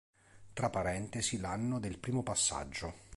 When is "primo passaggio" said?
1.99-2.91